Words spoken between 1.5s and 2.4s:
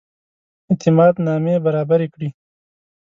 برابري کړي.